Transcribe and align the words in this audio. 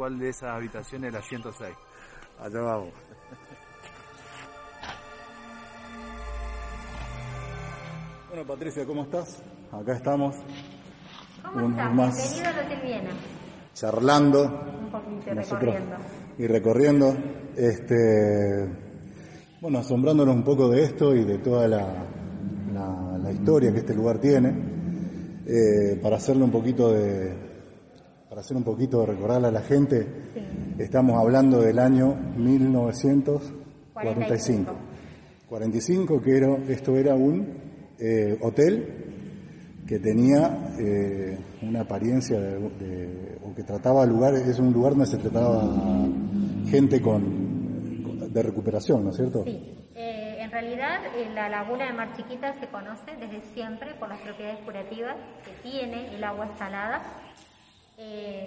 Cuál 0.00 0.18
de 0.18 0.30
esas 0.30 0.48
habitaciones 0.48 1.08
es 1.08 1.14
la 1.14 1.20
106. 1.20 1.76
Allá 2.38 2.60
vamos. 2.62 2.88
Bueno, 8.30 8.46
Patricia, 8.46 8.86
¿cómo 8.86 9.02
estás? 9.02 9.42
Acá 9.70 9.96
estamos. 9.96 10.36
¿Cómo 11.42 11.68
estás? 11.68 12.32
Bienvenido 12.32 12.48
a 12.48 12.64
Hotel 12.64 12.80
Viena. 12.82 13.10
Charlando. 13.74 14.44
Un 14.44 14.90
poquito, 14.90 15.34
recorriendo. 15.34 15.96
Y 16.38 16.46
recorriendo. 16.46 17.16
Este, 17.54 18.70
bueno, 19.60 19.80
asombrándonos 19.80 20.34
un 20.34 20.44
poco 20.44 20.70
de 20.70 20.82
esto 20.82 21.14
y 21.14 21.24
de 21.24 21.36
toda 21.40 21.68
la, 21.68 22.06
la, 23.22 23.30
historia 23.30 23.70
que 23.70 23.80
este 23.80 23.94
lugar 23.94 24.18
tiene. 24.18 24.48
Eh, 25.46 26.00
para 26.02 26.16
hacerle 26.16 26.44
un 26.44 26.52
poquito 26.52 26.90
de. 26.90 27.50
Para 28.30 28.40
hacer 28.42 28.56
un 28.56 28.62
poquito 28.62 29.00
de 29.00 29.06
recordarle 29.06 29.48
a 29.48 29.50
la 29.50 29.62
gente, 29.62 30.06
estamos 30.78 31.18
hablando 31.18 31.60
del 31.60 31.80
año 31.80 32.14
1945. 32.36 34.72
45, 35.48 36.22
que 36.22 36.72
esto 36.72 36.96
era 36.96 37.16
un 37.16 37.48
eh, 37.98 38.38
hotel 38.40 39.82
que 39.84 39.98
tenía 39.98 40.76
eh, 40.78 41.36
una 41.62 41.80
apariencia 41.80 42.38
de, 42.38 43.36
o 43.44 43.52
que 43.52 43.64
trataba 43.64 44.06
lugares, 44.06 44.46
es 44.46 44.60
un 44.60 44.72
lugar 44.72 44.92
donde 44.92 45.06
se 45.06 45.18
trataba 45.18 45.68
gente 46.70 47.02
con, 47.02 48.32
de 48.32 48.42
recuperación, 48.44 49.02
¿no 49.02 49.10
es 49.10 49.16
cierto? 49.16 49.42
Sí. 49.42 49.76
Eh, 49.96 50.36
en 50.38 50.52
realidad, 50.52 51.00
la 51.34 51.48
laguna 51.48 51.86
de 51.86 51.94
Mar 51.94 52.16
Chiquita 52.16 52.52
se 52.60 52.68
conoce 52.68 53.10
desde 53.18 53.42
siempre 53.54 53.96
por 53.96 54.08
las 54.08 54.20
propiedades 54.20 54.60
curativas 54.64 55.16
que 55.44 55.50
tiene 55.68 56.14
el 56.14 56.22
agua 56.22 56.56
salada. 56.56 57.02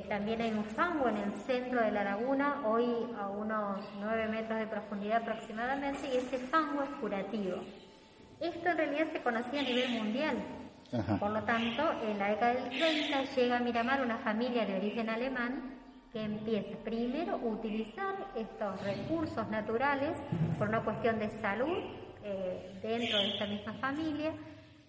También 0.09 0.41
hay 0.41 0.51
un 0.51 0.63
fango 0.63 1.07
en 1.09 1.17
el 1.17 1.31
centro 1.33 1.81
de 1.81 1.91
la 1.91 2.03
laguna, 2.03 2.61
hoy 2.65 2.85
a 3.19 3.29
unos 3.29 3.79
9 3.99 4.27
metros 4.27 4.59
de 4.59 4.67
profundidad 4.67 5.21
aproximadamente, 5.21 6.07
y 6.13 6.17
ese 6.17 6.37
fango 6.37 6.83
es 6.83 6.89
curativo. 7.01 7.57
Esto 8.39 8.69
en 8.69 8.77
realidad 8.77 9.07
se 9.11 9.21
conocía 9.21 9.61
a 9.61 9.63
nivel 9.63 9.89
mundial. 9.89 10.37
Por 11.19 11.31
lo 11.31 11.43
tanto, 11.43 11.83
en 12.07 12.19
la 12.19 12.29
década 12.29 12.53
del 12.53 12.69
30 12.69 13.23
llega 13.35 13.57
a 13.57 13.59
Miramar 13.59 14.01
una 14.01 14.17
familia 14.17 14.65
de 14.65 14.75
origen 14.75 15.09
alemán 15.09 15.73
que 16.11 16.21
empieza 16.21 16.77
primero 16.83 17.33
a 17.33 17.37
utilizar 17.37 18.15
estos 18.35 18.79
recursos 18.83 19.49
naturales 19.49 20.15
por 20.59 20.69
una 20.69 20.81
cuestión 20.81 21.17
de 21.17 21.29
salud 21.41 21.79
eh, 22.23 22.79
dentro 22.83 23.17
de 23.17 23.29
esta 23.29 23.47
misma 23.47 23.73
familia. 23.73 24.33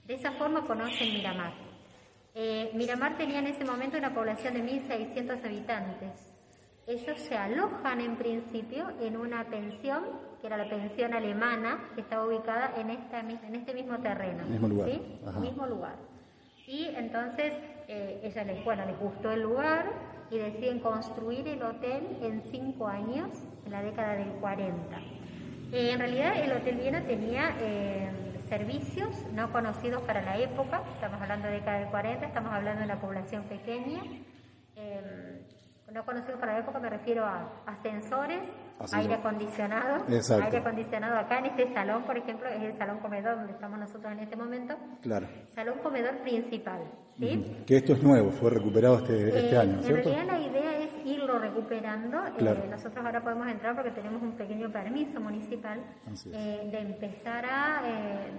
De 0.06 0.14
esa 0.14 0.32
forma 0.32 0.60
conocen 0.66 1.14
Miramar. 1.14 1.63
Eh, 2.34 2.70
Miramar 2.74 3.16
tenía 3.16 3.38
en 3.38 3.46
ese 3.46 3.64
momento 3.64 3.96
una 3.96 4.12
población 4.12 4.54
de 4.54 4.64
1.600 4.64 5.44
habitantes. 5.44 6.34
Ellos 6.86 7.18
se 7.18 7.36
alojan 7.36 8.00
en 8.00 8.16
principio 8.16 8.90
en 9.00 9.16
una 9.16 9.44
pensión, 9.44 10.04
que 10.40 10.48
era 10.48 10.56
la 10.56 10.68
pensión 10.68 11.14
alemana, 11.14 11.90
que 11.94 12.02
estaba 12.02 12.26
ubicada 12.26 12.74
en, 12.76 12.90
esta, 12.90 13.20
en 13.20 13.54
este 13.54 13.72
mismo 13.72 13.98
terreno. 13.98 14.44
Mismo 14.44 14.68
lugar. 14.68 14.90
¿sí? 14.90 15.02
Mismo 15.40 15.66
lugar. 15.66 15.94
Y 16.66 16.86
entonces 16.96 17.52
eh, 17.88 18.20
ella 18.22 18.44
les, 18.44 18.64
bueno, 18.64 18.84
les 18.84 18.98
gustó 18.98 19.30
el 19.32 19.42
lugar 19.42 19.90
y 20.30 20.38
deciden 20.38 20.80
construir 20.80 21.46
el 21.48 21.62
hotel 21.62 22.18
en 22.22 22.40
cinco 22.50 22.88
años, 22.88 23.30
en 23.64 23.72
la 23.72 23.82
década 23.82 24.14
del 24.16 24.28
40. 24.40 24.96
Eh, 25.72 25.90
en 25.92 25.98
realidad 25.98 26.36
el 26.42 26.52
Hotel 26.52 26.76
Viena 26.76 27.02
tenía 27.02 27.56
eh, 27.60 28.10
servicios 28.56 29.10
no 29.32 29.50
conocidos 29.50 30.02
para 30.02 30.22
la 30.22 30.38
época, 30.38 30.82
estamos 30.94 31.20
hablando 31.20 31.48
de 31.48 31.54
década 31.54 31.78
del 31.80 31.88
40, 31.88 32.26
estamos 32.26 32.52
hablando 32.52 32.80
de 32.80 32.86
una 32.86 33.00
población 33.00 33.42
pequeña. 33.44 34.00
Eh, 34.76 35.40
no 35.92 36.04
conocido 36.04 36.38
para 36.40 36.54
la 36.54 36.58
época 36.60 36.80
me 36.80 36.90
refiero 36.90 37.24
a 37.24 37.62
ascensores, 37.66 38.48
aire 38.92 39.14
acondicionado, 39.14 40.04
aire 40.42 40.58
acondicionado 40.58 41.18
acá 41.18 41.38
en 41.38 41.46
este 41.46 41.72
salón, 41.72 42.02
por 42.04 42.16
ejemplo, 42.16 42.48
es 42.48 42.62
el 42.62 42.76
salón 42.78 42.98
comedor 42.98 43.36
donde 43.36 43.52
estamos 43.52 43.78
nosotros 43.78 44.12
en 44.12 44.20
este 44.20 44.36
momento. 44.36 44.74
Claro. 45.02 45.28
Salón 45.54 45.78
comedor 45.82 46.16
principal, 46.22 46.80
¿sí? 47.16 47.62
Que 47.66 47.76
esto 47.76 47.92
es 47.92 48.02
nuevo, 48.02 48.30
fue 48.32 48.50
recuperado 48.50 48.98
este, 48.98 49.28
este 49.28 49.54
eh, 49.54 49.58
año, 49.58 49.82
¿cierto? 49.82 50.10
En 50.10 50.14
realidad 50.16 50.32
la 50.32 50.40
idea 50.40 50.63
irlo 51.04 51.38
recuperando. 51.38 52.18
Eh, 52.38 52.68
nosotros 52.70 53.04
ahora 53.04 53.22
podemos 53.22 53.46
entrar 53.48 53.74
porque 53.74 53.90
tenemos 53.90 54.22
un 54.22 54.32
pequeño 54.32 54.70
permiso 54.70 55.20
municipal 55.20 55.80
eh, 56.32 56.68
de 56.70 56.78
empezar 56.78 57.44
a 57.44 57.82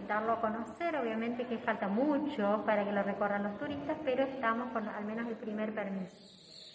darlo 0.07 0.33
a 0.33 0.41
conocer. 0.41 0.95
Obviamente 0.95 1.45
que 1.45 1.57
falta 1.59 1.87
mucho 1.87 2.63
para 2.65 2.83
que 2.83 2.91
lo 2.91 3.03
recorran 3.03 3.43
los 3.43 3.57
turistas, 3.57 3.97
pero 4.03 4.23
estamos 4.23 4.71
con 4.71 4.87
al 4.87 5.05
menos 5.05 5.27
el 5.27 5.35
primer 5.35 5.73
permiso. 5.73 6.15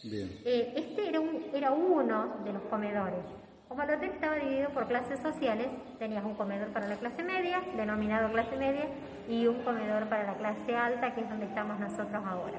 Eh, 0.04 0.72
este 0.76 1.08
era, 1.08 1.20
un, 1.20 1.44
era 1.52 1.72
uno 1.72 2.36
de 2.44 2.52
los 2.52 2.62
comedores. 2.62 3.24
Como 3.68 3.82
el 3.82 3.90
hotel 3.90 4.10
estaba 4.10 4.36
dividido 4.36 4.70
por 4.70 4.88
clases 4.88 5.20
sociales, 5.20 5.68
tenías 5.98 6.24
un 6.24 6.34
comedor 6.34 6.68
para 6.68 6.88
la 6.88 6.96
clase 6.96 7.22
media, 7.22 7.62
denominado 7.76 8.32
clase 8.32 8.56
media, 8.56 8.86
y 9.28 9.46
un 9.46 9.62
comedor 9.62 10.08
para 10.08 10.24
la 10.24 10.34
clase 10.34 10.74
alta, 10.74 11.14
que 11.14 11.20
es 11.20 11.28
donde 11.28 11.46
estamos 11.46 11.78
nosotros 11.78 12.20
ahora. 12.26 12.58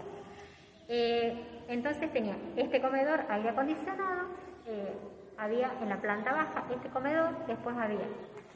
Eh, 0.93 1.63
entonces 1.69 2.11
tenía 2.11 2.35
este 2.57 2.81
comedor, 2.81 3.21
aire 3.29 3.47
acondicionado, 3.47 4.27
eh, 4.65 4.93
había 5.37 5.71
en 5.81 5.87
la 5.87 6.01
planta 6.01 6.33
baja 6.33 6.65
este 6.69 6.89
comedor, 6.89 7.29
después 7.47 7.77
había 7.77 8.09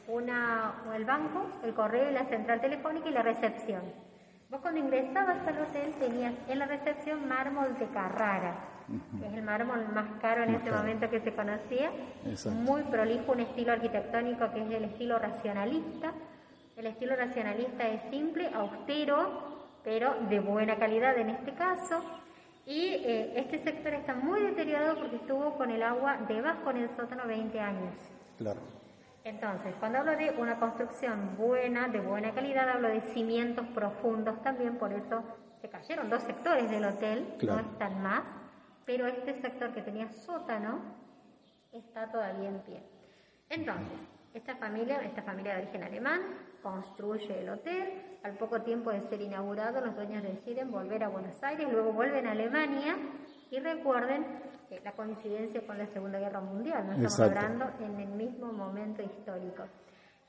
una, 0.06 0.74
el 0.94 1.06
banco, 1.06 1.46
el 1.64 1.72
correo 1.72 2.10
y 2.10 2.12
la 2.12 2.26
central 2.26 2.60
telefónica 2.60 3.08
y 3.08 3.12
la 3.12 3.22
recepción. 3.22 3.80
Vos 4.50 4.60
cuando 4.60 4.80
ingresabas 4.80 5.48
al 5.48 5.62
hotel 5.62 5.94
tenías 5.98 6.34
en 6.46 6.58
la 6.58 6.66
recepción 6.66 7.26
mármol 7.26 7.74
de 7.78 7.86
Carrara, 7.86 8.54
que 9.18 9.26
es 9.26 9.32
el 9.32 9.42
mármol 9.42 9.88
más 9.94 10.20
caro 10.20 10.42
en 10.42 10.56
ese 10.56 10.70
momento 10.70 11.08
que 11.08 11.20
se 11.20 11.32
conocía, 11.34 11.90
muy 12.52 12.82
prolijo, 12.82 13.32
un 13.32 13.40
estilo 13.40 13.72
arquitectónico 13.72 14.52
que 14.52 14.62
es 14.62 14.70
el 14.72 14.84
estilo 14.84 15.18
racionalista. 15.18 16.12
El 16.76 16.84
estilo 16.84 17.16
racionalista 17.16 17.88
es 17.88 18.02
simple, 18.10 18.50
austero, 18.52 19.56
pero 19.82 20.14
de 20.28 20.38
buena 20.40 20.76
calidad 20.76 21.16
en 21.16 21.30
este 21.30 21.54
caso. 21.54 22.02
Y 22.66 22.94
eh, 22.94 23.32
este 23.36 23.58
sector 23.58 23.94
está 23.94 24.14
muy 24.14 24.40
deteriorado 24.42 24.98
porque 24.98 25.16
estuvo 25.16 25.56
con 25.56 25.70
el 25.70 25.84
agua 25.84 26.18
debajo 26.26 26.70
en 26.70 26.78
el 26.78 26.88
sótano 26.90 27.24
20 27.26 27.60
años. 27.60 27.94
Claro. 28.36 28.60
Entonces, 29.22 29.74
cuando 29.78 29.98
hablo 29.98 30.16
de 30.16 30.30
una 30.30 30.58
construcción 30.58 31.36
buena, 31.36 31.86
de 31.88 32.00
buena 32.00 32.32
calidad, 32.32 32.68
hablo 32.68 32.88
de 32.88 33.00
cimientos 33.00 33.66
profundos 33.68 34.42
también, 34.42 34.78
por 34.78 34.92
eso 34.92 35.22
se 35.60 35.68
cayeron 35.68 36.10
dos 36.10 36.22
sectores 36.24 36.68
del 36.68 36.84
hotel, 36.84 37.34
no 37.42 37.58
están 37.58 38.02
más, 38.02 38.24
pero 38.84 39.06
este 39.06 39.34
sector 39.34 39.72
que 39.72 39.82
tenía 39.82 40.08
sótano 40.08 40.80
está 41.72 42.10
todavía 42.10 42.48
en 42.48 42.60
pie. 42.60 42.82
Entonces, 43.48 43.98
esta 44.34 44.56
familia, 44.56 45.02
esta 45.02 45.22
familia 45.22 45.54
de 45.54 45.62
origen 45.62 45.82
alemán, 45.84 46.20
construye 46.62 47.40
el 47.40 47.48
hotel, 47.50 48.18
al 48.22 48.36
poco 48.36 48.62
tiempo 48.62 48.90
de 48.90 49.02
ser 49.02 49.20
inaugurado 49.20 49.80
los 49.80 49.94
dueños 49.94 50.22
deciden 50.22 50.70
volver 50.70 51.04
a 51.04 51.08
Buenos 51.08 51.42
Aires, 51.42 51.66
luego 51.70 51.92
vuelven 51.92 52.26
a 52.26 52.32
Alemania 52.32 52.96
y 53.50 53.60
recuerden 53.60 54.26
la 54.84 54.92
coincidencia 54.92 55.64
con 55.66 55.78
la 55.78 55.86
Segunda 55.86 56.18
Guerra 56.18 56.40
Mundial, 56.40 56.86
no 56.86 56.92
estamos 56.92 57.20
hablando 57.20 57.66
en 57.80 58.00
el 58.00 58.08
mismo 58.08 58.52
momento 58.52 59.02
histórico. 59.02 59.64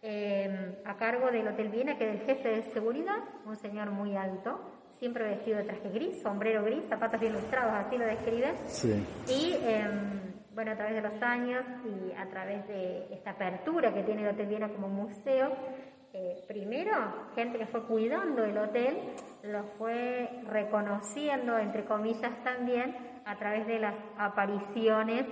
Eh, 0.01 0.81
a 0.85 0.95
cargo 0.95 1.31
del 1.31 1.47
Hotel 1.47 1.69
Viena, 1.69 1.97
que 1.97 2.07
es 2.07 2.21
el 2.21 2.25
jefe 2.27 2.49
de 2.49 2.63
seguridad, 2.71 3.17
un 3.45 3.55
señor 3.55 3.89
muy 3.89 4.15
alto, 4.15 4.59
siempre 4.91 5.23
vestido 5.23 5.57
de 5.57 5.63
traje 5.63 5.89
gris, 5.89 6.21
sombrero 6.21 6.63
gris, 6.63 6.85
zapatos 6.87 7.19
bien 7.19 7.33
ilustrados, 7.33 7.85
así 7.85 7.97
lo 7.97 8.05
describen. 8.05 8.55
Y 9.27 9.55
em, 9.63 10.33
bueno, 10.53 10.71
a 10.71 10.75
través 10.75 10.95
de 10.95 11.01
los 11.01 11.21
años 11.21 11.65
y 11.85 12.11
a 12.13 12.27
través 12.29 12.67
de 12.67 13.07
esta 13.11 13.31
apertura 13.31 13.93
que 13.93 14.03
tiene 14.03 14.21
el 14.21 14.29
Hotel 14.29 14.47
Viena 14.47 14.69
como 14.69 14.87
museo, 14.87 15.55
primero, 16.47 16.91
gente 17.35 17.57
que 17.57 17.65
fue 17.65 17.83
cuidando 17.83 18.43
el 18.43 18.57
hotel, 18.57 18.97
lo 19.43 19.63
fue 19.77 20.29
reconociendo, 20.49 21.57
entre 21.57 21.85
comillas 21.85 22.43
también, 22.43 22.95
a 23.25 23.37
través 23.37 23.67
de 23.67 23.79
las 23.79 23.95
apariciones 24.17 25.27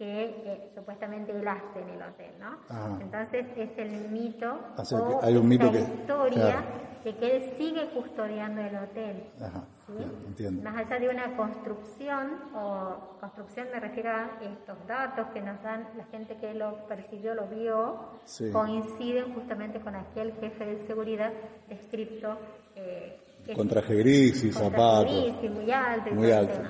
que 0.00 0.24
eh, 0.46 0.70
supuestamente 0.74 1.30
él 1.30 1.46
hace 1.46 1.78
en 1.78 1.90
el 1.90 2.00
hotel, 2.00 2.32
¿no? 2.40 2.98
Entonces 3.02 3.46
es 3.54 3.68
el 3.76 4.08
mito 4.08 4.58
o 4.78 5.20
hay 5.22 5.36
un 5.36 5.46
mito 5.46 5.70
que, 5.70 5.80
historia 5.80 6.64
de 7.04 7.16
que 7.16 7.36
él 7.36 7.52
sigue 7.58 7.86
custodiando 7.90 8.62
el 8.62 8.76
hotel. 8.76 9.24
Ajá, 9.42 9.62
entiendo. 10.26 10.62
Más 10.62 10.74
allá 10.74 11.00
de 11.00 11.08
una 11.10 11.36
construcción, 11.36 12.30
o 12.54 13.18
construcción 13.20 13.66
me 13.74 13.78
refiero 13.78 14.08
a 14.08 14.30
estos 14.40 14.78
datos 14.86 15.26
que 15.34 15.42
nos 15.42 15.62
dan 15.62 15.86
la 15.98 16.04
gente 16.06 16.34
que 16.36 16.54
lo 16.54 16.86
percibió, 16.86 17.34
lo 17.34 17.46
vio, 17.48 17.98
coinciden 18.52 19.34
justamente 19.34 19.80
con 19.80 19.94
aquel 19.96 20.32
jefe 20.40 20.64
de 20.64 20.86
seguridad 20.86 21.30
descrito. 21.68 22.38
Eh, 22.74 23.20
con 23.54 23.68
traje 23.68 23.96
gris 23.96 24.44
y 24.44 24.50
zapatos. 24.50 25.12
Gris 25.12 25.34
y 25.42 25.48
muy 25.50 25.70
alto. 25.70 26.10
muy 26.14 26.30
alto. 26.30 26.62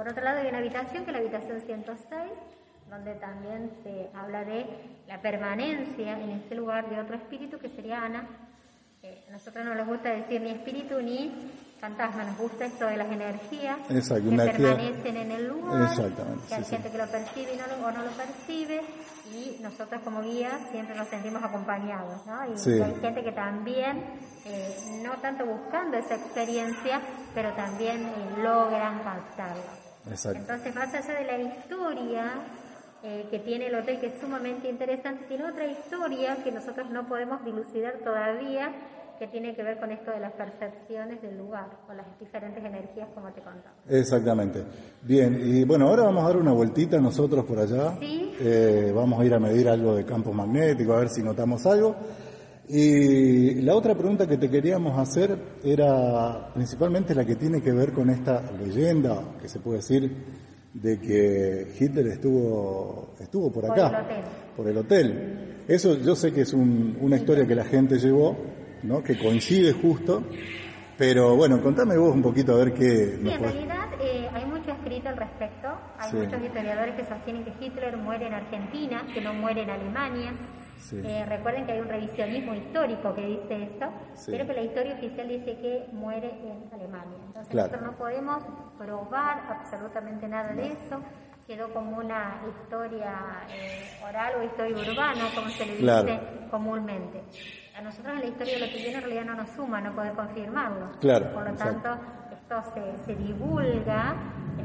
Por 0.00 0.08
otro 0.08 0.24
lado 0.24 0.40
hay 0.40 0.46
una 0.48 0.60
habitación 0.60 1.04
que 1.04 1.10
es 1.10 1.12
la 1.12 1.18
habitación 1.18 1.60
106, 1.60 2.08
donde 2.88 3.16
también 3.16 3.70
se 3.82 4.08
habla 4.16 4.46
de 4.46 4.64
la 5.06 5.20
permanencia 5.20 6.18
en 6.18 6.30
ese 6.30 6.54
lugar 6.54 6.88
de 6.88 6.98
otro 6.98 7.16
espíritu 7.16 7.58
que 7.58 7.68
sería 7.68 8.02
Ana. 8.02 8.24
Eh, 9.02 9.26
a 9.28 9.32
nosotros 9.32 9.62
no 9.62 9.74
nos 9.74 9.86
gusta 9.86 10.08
decir 10.08 10.40
ni 10.40 10.52
espíritu 10.52 11.02
ni 11.02 11.30
fantasma, 11.78 12.24
nos 12.24 12.38
gusta 12.38 12.64
esto 12.64 12.86
de 12.86 12.96
las 12.96 13.12
energías 13.12 13.76
Exacto, 13.90 14.30
que 14.30 14.36
permanecen 14.36 15.16
en 15.18 15.30
el 15.32 15.48
lugar, 15.48 15.82
Exactamente, 15.82 16.46
que 16.48 16.54
hay 16.54 16.64
sí, 16.64 16.70
sí. 16.70 16.76
gente 16.76 16.90
que 16.92 16.98
lo 16.98 17.06
percibe 17.06 17.54
y 17.54 17.56
no 17.58 17.66
lo, 17.66 17.86
o 17.86 17.90
no 17.90 18.02
lo 18.02 18.10
percibe, 18.12 18.80
y 19.34 19.58
nosotros 19.62 20.00
como 20.02 20.22
guías 20.22 20.60
siempre 20.70 20.94
nos 20.96 21.08
sentimos 21.08 21.42
acompañados, 21.44 22.26
¿no? 22.26 22.54
Y, 22.54 22.56
Sí. 22.58 22.70
y 22.78 22.82
hay 22.82 22.94
gente 23.00 23.22
que 23.22 23.32
también, 23.32 24.02
eh, 24.46 24.76
no 25.02 25.12
tanto 25.20 25.44
buscando 25.44 25.98
esa 25.98 26.14
experiencia, 26.14 27.00
pero 27.34 27.52
también 27.52 28.00
eh, 28.02 28.42
logran 28.42 28.98
captarla. 29.02 29.89
Exacto. 30.08 30.38
Entonces, 30.40 30.74
más 30.74 30.94
allá 30.94 31.18
de 31.20 31.26
la 31.26 31.38
historia 31.38 32.32
eh, 33.02 33.26
que 33.30 33.38
tiene 33.38 33.68
el 33.68 33.74
hotel, 33.74 33.98
que 33.98 34.06
es 34.06 34.20
sumamente 34.20 34.68
interesante, 34.68 35.24
tiene 35.26 35.44
otra 35.44 35.66
historia 35.66 36.36
que 36.44 36.52
nosotros 36.52 36.90
no 36.90 37.08
podemos 37.08 37.44
dilucidar 37.44 37.94
todavía, 38.04 38.72
que 39.18 39.26
tiene 39.26 39.54
que 39.54 39.62
ver 39.62 39.78
con 39.78 39.90
esto 39.90 40.10
de 40.10 40.20
las 40.20 40.32
percepciones 40.32 41.20
del 41.20 41.36
lugar, 41.36 41.66
con 41.86 41.96
las 41.96 42.06
diferentes 42.18 42.64
energías, 42.64 43.08
como 43.14 43.30
te 43.32 43.42
contaba. 43.42 43.74
Exactamente. 43.88 44.64
Bien, 45.02 45.38
y 45.42 45.64
bueno, 45.64 45.88
ahora 45.88 46.04
vamos 46.04 46.24
a 46.24 46.28
dar 46.28 46.36
una 46.38 46.52
vueltita 46.52 46.98
nosotros 46.98 47.44
por 47.44 47.58
allá. 47.58 47.96
Sí. 48.00 48.34
Eh, 48.40 48.92
vamos 48.94 49.20
a 49.20 49.24
ir 49.24 49.34
a 49.34 49.38
medir 49.38 49.68
algo 49.68 49.94
de 49.94 50.06
campos 50.06 50.34
magnéticos, 50.34 50.96
a 50.96 51.00
ver 51.00 51.08
si 51.10 51.22
notamos 51.22 51.66
algo. 51.66 51.96
Y 52.72 53.62
la 53.62 53.74
otra 53.74 53.96
pregunta 53.96 54.28
que 54.28 54.36
te 54.36 54.48
queríamos 54.48 54.96
hacer 54.96 55.36
era 55.64 56.52
principalmente 56.54 57.16
la 57.16 57.24
que 57.24 57.34
tiene 57.34 57.60
que 57.60 57.72
ver 57.72 57.90
con 57.92 58.08
esta 58.10 58.42
leyenda, 58.52 59.24
que 59.42 59.48
se 59.48 59.58
puede 59.58 59.78
decir, 59.78 60.08
de 60.72 61.00
que 61.00 61.66
Hitler 61.80 62.06
estuvo, 62.06 63.14
estuvo 63.18 63.50
por 63.50 63.66
Por 63.66 63.72
acá, 63.72 63.88
el 63.88 64.04
hotel. 64.04 64.24
por 64.56 64.68
el 64.68 64.76
hotel. 64.78 65.64
Eso 65.66 65.98
yo 65.98 66.14
sé 66.14 66.32
que 66.32 66.42
es 66.42 66.52
un- 66.52 66.96
una 67.00 67.16
historia 67.16 67.44
que 67.44 67.56
la 67.56 67.64
gente 67.64 67.98
llevó, 67.98 68.36
¿no? 68.84 69.02
que 69.02 69.18
coincide 69.18 69.72
justo, 69.72 70.22
pero 70.96 71.34
bueno, 71.34 71.60
contame 71.60 71.96
vos 71.96 72.14
un 72.14 72.22
poquito 72.22 72.52
a 72.52 72.58
ver 72.58 72.72
qué 72.72 73.16
Sí, 73.16 73.24
nos 73.24 73.34
en 73.34 73.40
realidad 73.42 73.86
eh, 74.00 74.28
hay 74.32 74.44
mucho 74.46 74.70
escrito 74.70 75.08
al 75.08 75.16
respecto. 75.16 75.68
Hay 75.98 76.10
Sí. 76.12 76.16
muchos 76.18 76.40
historiadores 76.40 76.94
que 76.94 77.04
sostienen 77.04 77.44
que 77.44 77.52
Hitler 77.64 77.96
muere 77.96 78.28
en 78.28 78.34
Argentina, 78.34 79.02
que 79.12 79.20
no 79.20 79.34
muere 79.34 79.62
en 79.62 79.70
Alemania. 79.70 80.32
Sí. 80.80 81.00
Eh, 81.04 81.24
recuerden 81.26 81.66
que 81.66 81.72
hay 81.72 81.80
un 81.80 81.88
revisionismo 81.88 82.54
histórico 82.54 83.14
que 83.14 83.26
dice 83.26 83.64
eso, 83.64 83.86
Sí. 84.14 84.32
pero 84.32 84.46
que 84.46 84.54
la 84.54 84.62
historia 84.62 84.94
oficial 84.94 85.28
dice 85.28 85.56
que 85.58 85.86
muere 85.92 86.30
en 86.30 86.68
Alemania. 86.72 87.16
Entonces 87.26 87.48
Claro. 87.52 87.68
nosotros 87.68 87.92
no 87.92 87.98
podemos 87.98 88.42
probar 88.78 89.42
absolutamente 89.48 90.26
nada 90.26 90.52
de 90.54 90.72
eso. 90.72 91.00
Quedó 91.46 91.68
como 91.74 91.98
una 91.98 92.40
historia 92.48 93.12
eh, 93.50 93.82
oral 94.08 94.34
o 94.40 94.42
historia 94.44 94.76
urbana, 94.92 95.24
como 95.34 95.48
se 95.50 95.66
le 95.66 95.72
dice 95.72 95.82
Claro. 95.82 96.20
comúnmente. 96.50 97.22
A 97.76 97.82
nosotros 97.82 98.14
en 98.14 98.20
la 98.20 98.26
historia 98.26 98.58
lo 98.58 98.66
que 98.66 98.76
viene 98.76 98.94
en 98.94 99.00
realidad 99.02 99.24
no 99.24 99.34
nos 99.34 99.48
suma, 99.50 99.80
no 99.80 99.92
poder 99.94 100.12
confirmarlo. 100.14 100.92
Claro, 101.00 101.32
Por 101.32 101.44
lo 101.44 101.50
exacto. 101.50 101.80
tanto, 101.82 102.02
esto 102.32 102.62
se, 102.74 103.04
se 103.04 103.14
divulga, 103.16 104.14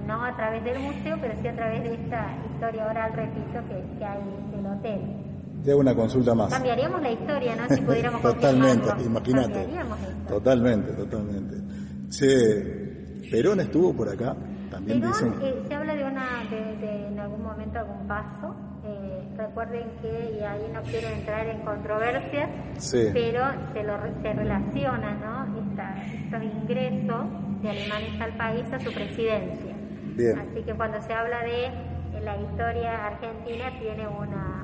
no 0.05 0.23
a 0.23 0.35
través 0.35 0.63
del 0.63 0.79
museo, 0.79 1.17
pero 1.19 1.35
sí 1.41 1.47
a 1.47 1.55
través 1.55 1.83
de 1.83 1.93
esta 1.95 2.27
historia 2.53 2.85
oral, 2.87 3.13
repito, 3.13 3.59
que, 3.67 3.97
que 3.97 4.05
hay 4.05 4.21
del 4.51 4.65
hotel. 4.67 5.21
Hago 5.71 5.79
una 5.79 5.95
consulta 5.95 6.33
más. 6.35 6.51
Cambiaríamos 6.53 7.01
la 7.01 7.11
historia, 7.11 7.55
¿no? 7.55 7.75
Si 7.75 7.81
pudiéramos 7.81 8.21
Totalmente, 8.21 8.89
imagínate. 9.05 9.67
Totalmente, 10.27 10.91
totalmente. 10.93 11.55
Che, 12.09 13.29
Perón 13.31 13.59
estuvo 13.59 13.93
por 13.93 14.09
acá, 14.09 14.35
también 14.69 14.99
Perón, 15.01 15.13
dicen. 15.13 15.33
eh, 15.41 15.63
se 15.67 15.73
habla 15.75 15.95
de 15.95 16.03
una, 16.03 16.25
de, 16.49 16.77
de 16.77 17.07
en 17.07 17.19
algún 17.19 17.43
momento 17.43 17.79
algún 17.79 18.07
paso. 18.07 18.55
Eh, 18.87 19.23
recuerden 19.35 19.87
que, 20.01 20.37
y 20.39 20.43
ahí 20.43 20.69
no 20.71 20.81
quiero 20.83 21.07
entrar 21.07 21.47
en 21.47 21.61
controversias, 21.61 22.49
Sí. 22.77 23.09
pero 23.13 23.41
se, 23.73 23.83
lo, 23.83 23.97
se 24.21 24.33
relaciona, 24.33 25.15
¿no? 25.15 25.71
Esta- 25.71 26.05
estos 26.05 26.43
ingresos 26.43 27.25
de 27.63 27.69
alemanes 27.69 28.21
al 28.21 28.37
país 28.37 28.71
a 28.71 28.79
su 28.79 28.93
presidencia. 28.93 29.75
Bien. 30.15 30.37
Así 30.39 30.61
que 30.63 30.73
cuando 30.75 31.01
se 31.01 31.11
habla 31.13 31.39
de 31.43 32.21
la 32.23 32.37
historia 32.37 33.07
argentina 33.07 33.65
tiene 33.79 34.07
una, 34.07 34.54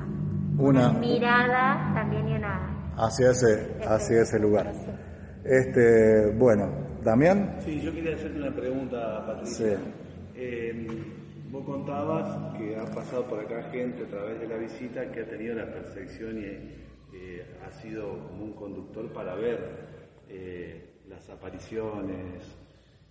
Una- 0.61 0.91
mirada 0.93 1.91
también 1.93 2.27
y 2.29 2.33
una 2.35 2.93
hacia 2.97 3.31
ese, 3.31 3.77
hacia 3.87 4.21
ese 4.21 4.39
lugar. 4.39 4.71
Este, 5.43 6.31
bueno, 6.37 6.69
Damián, 7.03 7.57
Sí, 7.65 7.81
yo 7.81 7.91
quería 7.93 8.15
hacerte 8.15 8.37
una 8.37 8.51
pregunta, 8.51 9.25
Patricia. 9.25 9.77
Sí. 9.77 9.83
Eh, 10.35 10.87
vos 11.49 11.65
contabas 11.65 12.55
que 12.57 12.75
ha 12.77 12.85
pasado 12.85 13.25
por 13.27 13.39
acá 13.39 13.63
gente 13.71 14.03
a 14.03 14.07
través 14.07 14.39
de 14.39 14.47
la 14.47 14.57
visita 14.57 15.11
que 15.11 15.21
ha 15.21 15.25
tenido 15.25 15.55
la 15.55 15.65
percepción 15.65 16.37
y 16.37 17.15
eh, 17.15 17.45
ha 17.67 17.71
sido 17.71 18.27
como 18.27 18.43
un 18.45 18.53
conductor 18.53 19.11
para 19.11 19.33
ver 19.35 19.59
eh, 20.29 21.01
las 21.09 21.27
apariciones. 21.29 22.45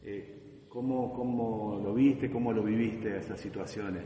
Eh, 0.04 0.64
¿cómo, 0.69 1.12
¿Cómo 1.12 1.80
lo 1.83 1.92
viste, 1.95 2.30
cómo 2.30 2.52
lo 2.52 2.62
viviste 2.62 3.19
esas 3.19 3.40
situaciones 3.40 4.04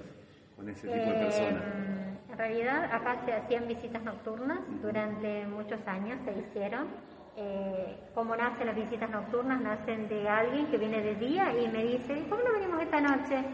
con 0.65 0.73
ese 0.73 0.89
tipo 0.89 1.11
de 1.11 1.25
personas? 1.25 1.63
Eh, 1.63 2.33
en 2.33 2.39
realidad 2.39 2.85
acá 2.93 3.21
se 3.25 3.33
hacían 3.33 3.69
visitas 3.69 4.03
nocturnas, 4.03 4.61
durante 4.83 5.47
muchos 5.47 5.87
años 5.87 6.19
se 6.25 6.33
hicieron. 6.41 6.89
Eh, 7.37 7.97
¿Cómo 8.15 8.37
nacen 8.37 8.67
las 8.67 8.77
visitas 8.77 9.11
nocturnas? 9.11 9.61
Nacen 9.61 10.09
de 10.09 10.29
alguien 10.29 10.67
que 10.69 10.79
viene 10.79 11.03
de 11.03 11.15
día 11.17 11.53
y 11.53 11.69
me 11.69 11.83
dice, 11.83 12.27
¿cómo 12.29 12.43
no 12.43 12.53
venimos 12.53 12.81
esta 12.81 13.01
noche? 13.01 13.45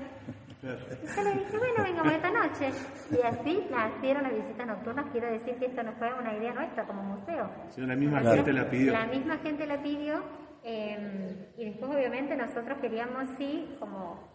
Y 0.62 1.06
yo 1.16 1.22
le 1.22 1.32
dije, 1.32 1.56
bueno, 1.56 1.82
vengamos 1.82 2.12
esta 2.12 2.30
noche. 2.30 2.70
Y 3.10 3.22
así 3.26 3.66
nacieron 3.70 4.22
las 4.24 4.34
visitas 4.34 4.66
nocturnas. 4.66 5.06
Quiero 5.10 5.32
decir 5.32 5.54
que 5.54 5.66
esto 5.66 5.82
no 5.82 5.92
fue 5.92 6.12
una 6.12 6.34
idea 6.34 6.52
nuestra 6.52 6.84
como 6.84 7.02
museo. 7.02 7.50
Si 7.70 7.80
la 7.80 7.96
misma 7.96 8.20
gente 8.20 8.52
la 8.52 8.68
pidió. 8.68 8.92
La 8.92 9.06
misma 9.06 9.38
gente 9.38 9.66
la 9.66 9.82
pidió 9.82 10.22
eh, 10.62 11.52
y 11.56 11.64
después 11.64 11.90
obviamente 11.90 12.36
nosotros 12.36 12.78
queríamos 12.80 13.26
sí, 13.38 13.76
como 13.78 14.29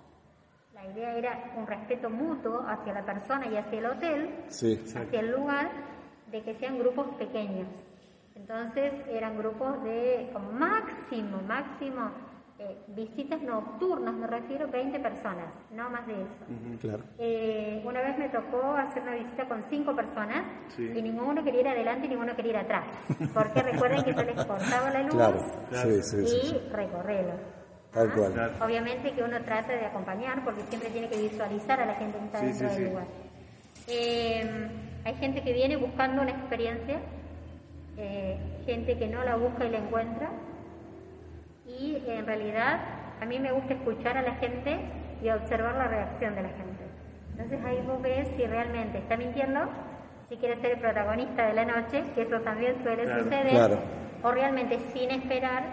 la 0.85 0.91
idea 0.91 1.17
era 1.17 1.53
un 1.57 1.65
respeto 1.67 2.09
mutuo 2.09 2.63
hacia 2.67 2.93
la 2.93 3.03
persona 3.05 3.47
y 3.47 3.57
hacia 3.57 3.79
el 3.79 3.85
hotel, 3.85 4.29
sí, 4.49 4.79
hacia 4.95 5.19
el 5.19 5.31
lugar, 5.31 5.69
de 6.31 6.41
que 6.43 6.55
sean 6.55 6.77
grupos 6.79 7.07
pequeños. 7.17 7.67
Entonces 8.35 8.93
eran 9.09 9.37
grupos 9.37 9.83
de 9.83 10.29
como 10.33 10.51
máximo, 10.51 11.41
máximo, 11.47 12.11
eh, 12.59 12.77
visitas 12.89 13.41
nocturnas, 13.41 14.13
me 14.13 14.27
refiero 14.27 14.67
20 14.67 14.99
personas, 14.99 15.47
no 15.71 15.89
más 15.89 16.05
de 16.07 16.13
eso. 16.13 16.45
claro. 16.81 17.03
Eh, 17.17 17.81
una 17.85 18.01
vez 18.01 18.17
me 18.17 18.29
tocó 18.29 18.61
hacer 18.73 19.01
una 19.03 19.15
visita 19.15 19.45
con 19.47 19.63
cinco 19.63 19.95
personas 19.95 20.43
Sí. 20.69 20.91
y 20.95 21.01
ninguno 21.01 21.43
quería 21.43 21.61
ir 21.61 21.67
adelante 21.69 22.05
y 22.05 22.09
ninguno 22.09 22.35
quería 22.35 22.51
ir 22.51 22.57
atrás. 22.57 22.85
Porque 23.33 23.61
recuerden 23.61 24.03
que 24.03 24.13
se 24.13 24.23
les 24.25 24.45
cortaba 24.45 24.89
la 24.91 25.01
luz 25.03 25.11
Claro, 25.15 25.39
Claro. 25.69 25.89
sí, 26.01 26.17
y 26.17 26.27
sí. 26.27 26.61
recorrerlo. 26.71 27.33
Tal 27.95 28.11
cual. 28.13 28.33
Claro. 28.33 28.53
Obviamente 28.63 29.11
que 29.13 29.23
uno 29.23 29.41
trata 29.41 29.73
de 29.73 29.85
acompañar 29.85 30.43
porque 30.43 30.61
siempre 30.69 30.89
tiene 30.91 31.09
que 31.09 31.17
visualizar 31.17 31.79
a 31.79 31.85
la 31.87 31.95
gente 31.95 32.19
que 32.19 32.25
está 32.25 32.39
Sí, 32.41 32.45
dentro 32.45 32.69
sí, 32.69 32.75
del 32.75 32.83
sí. 32.83 32.89
lugar. 32.91 33.05
Eh, 33.87 34.67
hay 35.05 35.15
gente 35.15 35.41
que 35.41 35.53
viene 35.53 35.77
buscando 35.77 36.21
una 36.21 36.31
experiencia, 36.31 36.99
eh, 37.97 38.37
gente 38.65 38.97
que 38.97 39.07
no 39.07 39.23
la 39.23 39.35
busca 39.37 39.65
y 39.65 39.69
la 39.69 39.77
encuentra. 39.79 40.29
Y 41.67 42.03
en 42.07 42.25
realidad 42.25 42.79
a 43.21 43.25
mí 43.25 43.39
me 43.39 43.51
gusta 43.51 43.73
escuchar 43.73 44.17
a 44.17 44.21
la 44.21 44.35
gente 44.35 44.77
y 45.23 45.29
observar 45.29 45.75
la 45.75 45.87
reacción 45.87 46.35
de 46.35 46.43
la 46.43 46.49
gente. 46.49 46.83
Entonces 47.31 47.59
ahí 47.65 47.81
vos 47.87 48.01
ves 48.01 48.27
si 48.35 48.45
realmente 48.45 48.97
está 48.99 49.17
mintiendo, 49.17 49.61
si 50.29 50.37
quiere 50.37 50.55
ser 50.57 50.71
el 50.73 50.79
protagonista 50.79 51.47
de 51.47 51.53
la 51.53 51.65
noche, 51.65 52.03
que 52.13 52.23
eso 52.23 52.39
también 52.41 52.75
suele 52.83 53.03
Claro. 53.03 53.23
suceder, 53.23 53.49
Claro. 53.49 53.79
o 54.23 54.31
realmente 54.31 54.79
sin 54.93 55.11
esperar 55.11 55.63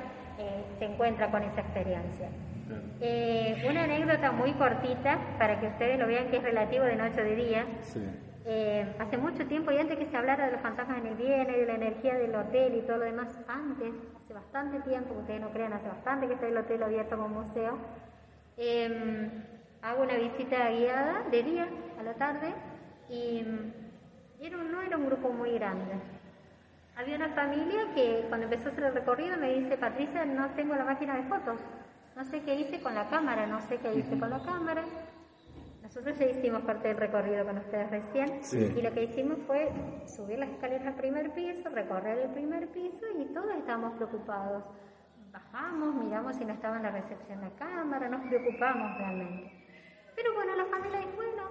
se 0.83 0.87
encuentra 0.87 1.31
con 1.31 1.45
esa 1.45 1.61
experiencia. 1.61 2.29
Eh, 3.01 3.65
una 3.71 3.85
anécdota 3.85 4.33
muy 4.33 4.51
cortita 4.55 5.17
para 5.39 5.61
que 5.61 5.69
ustedes 5.69 5.97
lo 5.97 6.09
vean 6.09 6.27
que 6.29 6.39
es 6.39 6.43
relativo 6.43 6.83
de 6.85 6.97
noche 6.97 7.21
o 7.21 7.25
de 7.25 7.37
día. 7.37 7.65
Sí. 7.83 8.01
Eh, 8.45 8.85
hace 8.99 9.17
mucho 9.17 9.47
tiempo 9.47 9.71
y 9.71 9.79
antes 9.79 9.97
que 9.97 10.07
se 10.07 10.17
hablara 10.17 10.47
de 10.47 10.53
los 10.53 10.61
fantasmas 10.61 10.99
en 10.99 11.07
el 11.07 11.15
viene, 11.15 11.57
de 11.57 11.67
la 11.67 11.75
energía 11.75 12.15
del 12.15 12.35
hotel 12.35 12.75
y 12.75 12.81
todo 12.81 12.97
lo 12.97 13.05
demás, 13.05 13.29
antes, 13.47 13.93
hace 14.21 14.35
bastante 14.35 14.81
tiempo, 14.81 15.15
ustedes 15.21 15.41
no 15.41 15.51
crean, 15.51 15.73
hace 15.73 15.87
bastante 15.87 16.27
que 16.27 16.35
está 16.35 16.49
el 16.49 16.57
hotel 16.57 16.83
abierto 16.83 17.17
como 17.17 17.29
museo, 17.43 17.79
eh, 18.57 19.29
hago 19.83 20.03
una 20.03 20.17
visita 20.17 20.69
guiada 20.71 21.23
de 21.31 21.43
día 21.45 21.69
a 22.01 22.03
la 22.03 22.15
tarde 22.15 22.49
y 23.09 23.45
era 24.41 24.57
un- 24.59 24.73
no 24.73 24.83
era 24.83 24.97
un 24.97 25.07
grupo 25.07 25.31
muy 25.31 25.53
grande. 25.53 25.93
Había 26.97 27.17
una 27.17 27.29
familia 27.31 27.93
que 27.95 28.27
cuando 28.29 28.45
empezó 28.45 28.69
a 28.69 28.73
hacer 28.73 28.85
el 28.85 28.95
recorrido 28.95 29.37
me 29.39 29.55
dice, 29.55 29.77
Patricia, 29.79 30.25
no 30.25 30.51
tengo 30.51 30.75
la 30.75 30.85
máquina 30.85 31.17
de 31.17 31.23
fotos, 31.25 31.59
no 32.15 32.25
sé 32.25 32.43
qué 32.43 32.55
hice 32.55 32.81
con 32.81 32.95
la 32.95 33.09
cámara, 33.09 33.47
no 33.47 33.61
sé 33.63 33.79
qué 33.79 33.95
hice 33.95 34.19
con 34.19 34.29
la 34.31 34.43
cámara. 34.43 34.85
Nosotros 35.83 36.19
ya 36.19 36.27
hicimos 36.27 36.63
parte 36.63 36.89
del 36.89 36.97
recorrido 36.99 37.45
con 37.45 37.59
ustedes 37.59 37.91
recién 37.91 38.43
Sí. 38.45 38.73
y 38.77 38.83
lo 38.83 38.93
que 38.93 39.05
hicimos 39.05 39.39
fue 39.47 39.71
subir 40.07 40.39
las 40.39 40.51
escaleras 40.51 40.87
al 40.87 40.95
primer 40.95 41.31
piso, 41.33 41.69
recorrer 41.71 42.19
el 42.19 42.31
primer 42.31 42.69
piso 42.69 43.05
y 43.19 43.25
todos 43.27 43.51
estábamos 43.57 43.95
preocupados. 43.95 44.63
Bajamos, 45.33 45.95
miramos 45.95 46.37
si 46.37 46.45
no 46.45 46.53
estaba 46.53 46.77
en 46.77 46.83
la 46.85 46.91
recepción 46.91 47.41
la 47.41 47.51
cámara, 47.57 48.09
nos 48.09 48.21
preocupamos 48.29 48.99
realmente. 48.99 49.51
Pero 50.15 50.35
bueno, 50.35 50.55
la 50.57 50.67
familia 50.67 50.99
dijo, 50.99 51.13
bueno, 51.17 51.43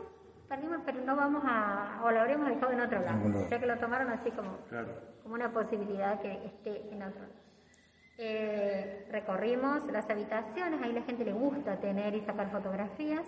perdimos, 0.52 0.80
pero 0.86 1.00
no 1.06 1.16
vamos 1.16 1.44
a, 1.48 2.02
o 2.04 2.12
lo 2.12 2.20
habríamos 2.20 2.50
dejado 2.50 2.74
en 2.74 2.82
otro 2.82 3.00
lado. 3.00 3.16
Ningún 3.20 3.32
lado. 3.34 3.46
O 3.46 3.48
sea 3.48 3.58
que 3.60 3.66
lo 3.68 3.78
tomaron 3.78 4.10
así 4.10 4.32
como, 4.32 4.58
Claro. 4.68 4.90
como 5.24 5.36
una 5.36 5.50
posibilidad 5.54 6.20
que 6.20 6.46
esté 6.46 6.90
en 6.92 7.02
otro 7.04 7.22
lado. 7.22 7.34
Eh, 8.18 9.08
recorrimos 9.10 9.90
las 9.90 10.10
habitaciones, 10.10 10.82
ahí 10.84 10.92
la 10.92 11.04
gente 11.04 11.24
le 11.24 11.32
gusta 11.32 11.78
tener 11.78 12.14
y 12.16 12.22
sacar 12.22 12.52
fotografías. 12.52 13.26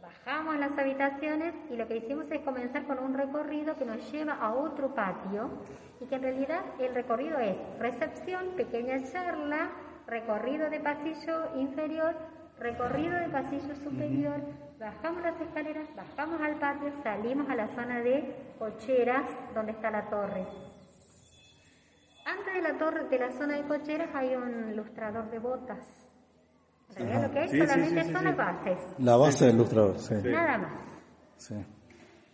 Bajamos 0.00 0.56
las 0.56 0.76
habitaciones 0.78 1.54
y 1.70 1.76
lo 1.76 1.86
que 1.88 1.96
hicimos 1.98 2.30
es 2.30 2.40
comenzar 2.40 2.84
con 2.84 2.98
un 2.98 3.12
recorrido 3.14 3.76
que 3.76 3.84
nos 3.84 4.10
lleva 4.10 4.32
a 4.34 4.54
otro 4.54 4.94
patio 4.94 5.50
y 6.00 6.06
que 6.06 6.14
en 6.14 6.22
realidad 6.22 6.62
el 6.78 6.94
recorrido 6.94 7.38
es 7.38 7.56
recepción, 7.78 8.48
pequeña 8.56 9.02
charla, 9.12 9.70
recorrido 10.06 10.70
de 10.70 10.80
pasillo 10.80 11.54
inferior, 11.56 12.14
recorrido 12.58 13.18
de 13.18 13.28
pasillo 13.28 13.74
superior, 13.76 14.40
bajamos 14.78 15.22
las 15.22 15.40
escaleras, 15.40 15.88
bajamos 15.96 16.40
al 16.40 16.58
patio, 16.58 16.92
salimos 17.02 17.48
a 17.48 17.54
la 17.54 17.68
zona 17.68 18.00
de 18.00 18.54
cocheras 18.58 19.28
donde 19.54 19.72
está 19.72 19.90
la 19.90 20.08
torre. 20.08 20.46
Antes 22.24 22.54
de 22.54 22.62
la 22.62 22.78
torre, 22.78 23.04
de 23.08 23.18
la 23.18 23.30
zona 23.32 23.56
de 23.56 23.64
cocheras 23.64 24.08
hay 24.14 24.34
un 24.34 24.70
ilustrador 24.70 25.30
de 25.30 25.38
botas. 25.38 26.04
En 26.90 26.96
realidad 26.96 27.22
lo 27.22 27.32
que 27.32 27.38
hay 27.40 27.48
solamente 27.48 28.12
son 28.12 28.24
las 28.24 28.36
bases. 28.36 28.78
La 28.98 29.16
base 29.16 29.46
del 29.46 29.56
ilustrador, 29.56 29.98
sí. 29.98 30.14
Nada 30.24 30.58
más. 30.58 30.94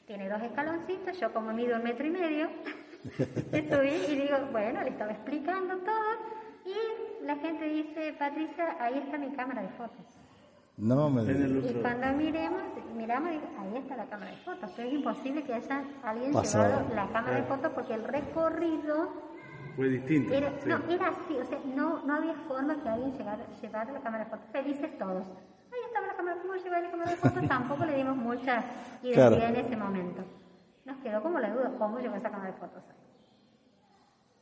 Tiene 0.07 0.29
dos 0.29 0.43
escaloncitos, 0.43 1.19
yo 1.21 1.33
como 1.33 1.53
mido 1.53 1.77
un 1.77 1.85
metro 1.85 2.07
y 2.07 2.11
medio, 2.11 2.49
subí 3.05 3.95
y 4.09 4.17
digo, 4.17 4.37
bueno, 4.53 4.83
le 4.83 4.91
estaba 4.91 5.13
explicando 5.13 5.79
todo 5.79 6.30
la 7.23 7.37
gente 7.37 7.65
dice, 7.67 8.15
Patricia, 8.19 8.77
ahí 8.81 8.99
está 8.99 9.19
mi 9.19 9.31
cámara 9.33 9.63
de 9.63 9.69
fotos. 9.71 10.07
No 10.77 11.11
me 11.11 11.23
Y 11.23 11.79
cuando 11.83 12.07
miremos, 12.17 12.63
miramos, 12.97 13.31
ahí 13.59 13.77
está 13.77 13.97
la 13.97 14.07
cámara 14.07 14.31
de 14.31 14.37
fotos. 14.39 14.71
Pero 14.75 14.89
es 14.89 14.95
imposible 14.95 15.43
que 15.45 15.55
haya 15.55 15.85
alguien 16.03 16.33
llevado 16.33 16.95
la 16.95 17.09
cámara 17.09 17.37
de 17.37 17.43
fotos 17.43 17.73
porque 17.75 17.95
el 17.95 18.05
recorrido 18.05 19.13
fue 19.77 19.89
distinto. 19.89 20.33
No, 20.67 20.77
era 20.89 21.09
así, 21.09 21.37
o 21.39 21.45
sea, 21.45 21.59
no, 21.77 22.05
no 22.05 22.15
había 22.15 22.35
forma 22.49 22.83
que 22.83 22.89
alguien 22.89 23.13
llegara, 23.13 23.47
llevara 23.61 23.93
la 23.93 24.01
cámara 24.01 24.25
de 24.25 24.31
fotos. 24.31 24.47
Felices 24.53 24.99
todos. 24.99 25.25
Ahí 25.73 25.81
estaba 25.87 26.07
la 26.07 26.17
cámara, 26.17 26.39
¿cómo 26.41 26.55
llevar 26.55 26.83
la 26.83 26.91
cámara 26.91 27.11
de 27.11 27.17
fotos? 27.17 27.43
Tampoco 27.49 27.85
le 27.85 27.97
dimos 27.97 28.17
mucha 28.17 28.65
identidad 29.03 29.51
en 29.51 29.57
ese 29.57 29.77
momento. 29.77 30.25
Nos 30.87 30.97
quedó 30.99 31.23
como 31.23 31.39
la 31.39 31.51
duda, 31.51 31.73
¿cómo 31.79 31.99
llevó 31.99 32.17
esa 32.17 32.31
cámara 32.31 32.53
de 32.53 32.59
fotos 32.59 32.83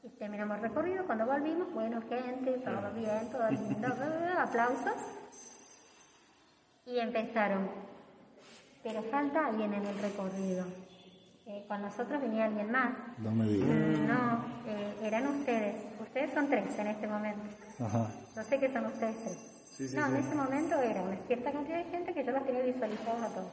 Y 0.02 0.08
terminamos 0.10 0.56
el 0.56 0.62
recorrido, 0.62 1.04
cuando 1.06 1.26
volvimos, 1.26 1.72
bueno, 1.74 2.00
gente, 2.08 2.52
todo 2.58 2.92
bien, 2.94 3.30
todo 3.30 3.50
lindo, 3.50 3.88
aplausos. 4.38 4.94
Y 6.86 6.98
empezaron. 7.00 7.68
Pero 8.82 9.02
falta 9.04 9.46
alguien 9.46 9.74
en 9.74 9.84
el 9.84 9.98
recorrido. 9.98 10.64
Eh, 11.46 11.64
con 11.66 11.82
nosotros 11.82 12.20
venía 12.20 12.44
alguien 12.44 12.70
más. 12.70 12.92
No 13.18 13.30
me 13.32 13.46
digas. 13.46 13.68
No, 13.68 14.44
eh, 14.66 14.96
eran 15.02 15.26
ustedes. 15.26 15.76
Ustedes 16.00 16.32
son 16.32 16.48
tres 16.48 16.78
en 16.78 16.86
este 16.86 17.06
momento. 17.06 17.42
Ajá. 17.84 18.10
No 18.36 18.44
sé 18.44 18.60
qué 18.60 18.72
son 18.72 18.86
ustedes 18.86 19.16
tres. 19.24 19.94
no, 19.94 20.06
en 20.06 20.16
ese 20.16 20.34
momento 20.34 20.80
era 20.80 21.02
una 21.02 21.16
cierta 21.26 21.50
cantidad 21.50 21.78
de 21.78 21.90
gente 21.90 22.14
que 22.14 22.24
yo 22.24 22.32
los 22.32 22.44
tenía 22.44 22.62
visualizados 22.62 23.22
a 23.22 23.34
todos. 23.34 23.52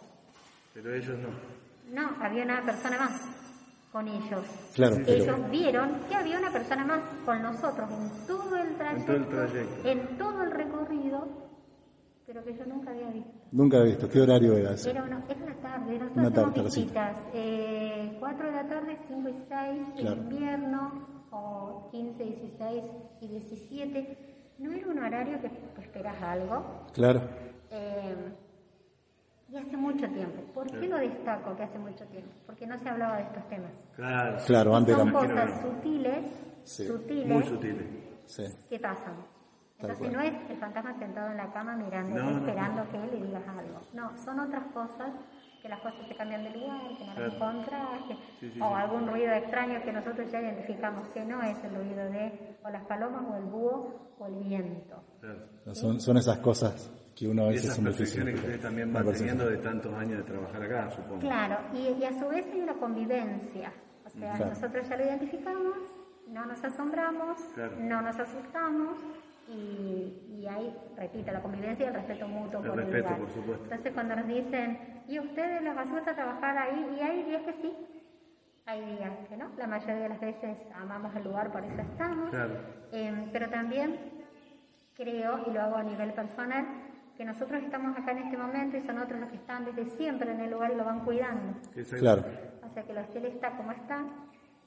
Pero 0.74 0.94
ellos 0.94 1.18
no. 1.20 2.02
No, 2.02 2.24
había 2.24 2.44
una 2.44 2.62
persona 2.64 2.98
más 2.98 3.45
con 3.96 4.10
ellos. 4.10 4.44
Claro, 4.74 4.98
ellos 5.08 5.50
vieron 5.50 6.02
que 6.10 6.16
había 6.16 6.38
una 6.38 6.52
persona 6.52 6.84
más 6.84 7.00
con 7.24 7.42
nosotros 7.42 7.90
en 7.90 8.28
todo 8.28 8.58
el 8.58 8.76
trayecto, 8.76 9.14
en 9.14 9.26
todo 9.26 9.42
el, 9.42 9.50
trayecto. 9.50 9.88
En 9.88 10.18
todo 10.18 10.44
el 10.44 10.52
recorrido 10.52 11.46
pero 12.28 12.44
que 12.44 12.58
yo 12.58 12.66
nunca 12.66 12.90
había 12.92 13.10
visto. 13.12 13.32
Nunca 13.54 13.78
había 13.78 13.92
visto. 13.92 14.10
¿Qué 14.10 14.20
horario 14.20 14.58
era 14.58 14.74
ese? 14.74 14.90
Era 14.90 15.04
una, 15.04 15.24
era 15.30 15.46
una 15.46 15.56
tarde, 15.62 16.00
nosotros 16.00 16.18
una 16.18 16.32
tarde, 16.32 16.64
visitas, 16.64 17.18
eh, 17.34 18.18
4 18.20 18.46
de 18.48 18.52
la 18.52 18.68
tarde, 18.68 18.98
5 19.08 19.30
y 19.30 19.34
6, 19.48 19.88
en 19.98 20.08
invierno, 20.08 21.08
o 21.32 21.88
15, 21.92 22.22
16 22.22 22.84
y 23.22 23.28
17. 23.28 24.18
No 24.58 24.74
era 24.74 24.88
un 24.88 25.00
horario 25.00 25.40
que, 25.40 25.82
esperas 25.82 26.22
algo. 26.22 26.88
Claro. 26.94 27.22
Eh, 27.70 28.16
y 29.56 29.58
hace 29.58 29.78
mucho 29.78 30.06
tiempo. 30.10 30.42
¿Por 30.54 30.68
qué 30.68 30.88
lo 30.88 30.98
destaco 30.98 31.56
que 31.56 31.64
hace 31.64 31.80
mucho 31.80 32.06
tiempo? 32.06 32.30
Porque 32.46 32.68
no 32.68 32.78
se 32.78 32.90
hablaba 32.90 33.18
de 33.18 33.24
estos 33.24 33.48
temas. 33.48 33.72
Claro, 33.96 34.38
claro 34.46 34.76
antes 34.76 34.96
Son 34.96 35.12
cosas 35.12 35.62
sutiles, 35.62 36.26
sutiles, 36.64 37.28
muy 37.28 37.44
sutiles, 37.44 37.88
sí. 38.26 38.44
¿Qué 38.70 38.80
pasan. 38.80 39.16
Entonces 39.80 40.12
no 40.12 40.22
es 40.22 40.34
el 40.50 40.58
fantasma 40.58 40.98
sentado 41.00 41.32
en 41.32 41.38
la 41.38 41.52
cama 41.54 41.76
mirando, 41.76 42.38
esperando 42.38 42.90
que 42.92 42.98
él 42.98 43.10
le 43.12 43.26
digas 43.28 43.44
algo. 43.48 43.80
No, 43.94 44.18
son 44.18 44.40
otras 44.40 44.66
cosas, 44.74 45.14
que 45.62 45.70
las 45.70 45.80
cosas 45.80 46.06
se 46.08 46.16
cambian 46.16 46.44
de 46.44 46.50
lugar, 46.52 46.82
que 46.98 47.06
no 47.06 47.14
las 47.14 47.34
encontrás, 47.34 48.02
o 48.62 48.76
algún 48.76 49.08
ruido 49.08 49.34
extraño 49.34 49.82
que 49.84 49.92
nosotros 49.94 50.32
ya 50.32 50.42
identificamos 50.42 51.08
que 51.10 51.24
no 51.24 51.42
es 51.44 51.62
el 51.64 51.76
ruido 51.76 52.10
de 52.10 52.58
o 52.64 52.70
las 52.70 52.84
palomas 52.86 53.24
o 53.30 53.36
el 53.36 53.44
búho 53.44 54.16
o 54.18 54.28
el 54.28 54.36
viento. 54.36 55.02
Son, 55.74 56.00
son 56.00 56.18
esas 56.18 56.40
cosas 56.40 56.92
que 57.16 57.28
uno 57.28 57.46
a 57.46 57.48
veces 57.48 57.66
esas 57.66 57.80
percepciones 57.80 58.40
que 58.40 58.46
usted 58.46 58.62
también 58.62 58.94
va 58.94 59.04
teniendo 59.04 59.50
de 59.50 59.58
tantos 59.58 59.94
años 59.94 60.18
de 60.18 60.24
trabajar 60.24 60.64
acá, 60.64 60.92
supongo. 60.92 61.20
Claro, 61.20 61.58
y, 61.74 62.04
a 62.04 62.12
su 62.20 62.28
vez 62.28 62.46
hay 62.52 62.60
una 62.60 62.74
convivencia. 62.74 63.72
O 64.06 64.10
sea, 64.10 64.38
nosotros 64.38 64.88
ya 64.88 64.98
lo 64.98 65.04
identificamos, 65.06 65.78
no 66.28 66.46
nos 66.46 66.64
asombramos, 66.64 67.38
no 67.80 68.02
nos 68.02 68.20
asustamos, 68.20 68.98
y, 69.48 70.40
y 70.40 70.48
hay, 70.48 70.76
repito, 70.98 71.32
la 71.32 71.42
convivencia 71.42 71.86
y 71.86 71.88
el 71.88 71.94
respeto 71.94 72.28
mutuo 72.28 72.62
el 72.62 72.68
por 72.68 72.78
respeto, 72.78 72.98
el 72.98 73.04
lugar. 73.04 73.20
Por 73.20 73.30
supuesto. 73.30 73.64
Entonces 73.64 73.94
cuando 73.94 74.16
nos 74.16 74.28
dicen, 74.28 75.04
¿y 75.08 75.20
ustedes 75.20 75.62
les 75.62 75.78
asusta 75.78 76.16
trabajar 76.16 76.58
ahí? 76.58 76.98
Y 76.98 77.02
hay 77.02 77.24
días 77.24 77.44
que 77.44 77.54
sí, 77.62 77.74
hay 78.66 78.82
días 78.98 79.12
que 79.30 79.38
no. 79.38 79.50
La 79.58 79.68
mayoría 79.68 79.96
de 79.96 80.10
las 80.10 80.20
veces 80.20 80.58
amamos 80.76 81.16
el 81.16 81.24
lugar, 81.24 81.52
por 81.52 81.64
eso 81.64 81.80
estamos. 81.80 82.30
Claro. 82.32 82.56
Eh, 82.92 83.30
pero 83.32 83.50
también 83.50 84.00
creo, 84.96 85.40
y 85.48 85.52
lo 85.52 85.62
hago 85.62 85.76
a 85.76 85.84
nivel 85.84 86.14
personal, 86.14 86.66
que 87.18 87.26
nosotros 87.26 87.64
estamos 87.64 87.98
acá 87.98 88.12
en 88.12 88.20
este 88.20 88.38
momento 88.38 88.78
y 88.78 88.82
son 88.82 88.98
otros 88.98 89.20
los 89.20 89.30
que 89.30 89.38
están 89.38 89.66
desde 89.66 89.86
siempre 89.98 90.32
en 90.32 90.42
el 90.42 90.52
lugar 90.52 90.72
y 90.72 90.76
lo 90.76 90.84
van 90.84 91.06
cuidando. 91.06 91.54
Claro. 91.98 92.24
O 92.64 92.74
sea 92.74 92.84
que 92.84 92.92
el 92.92 92.98
hotel 92.98 93.26
está 93.26 93.52
como 93.52 93.72
está, 93.72 94.04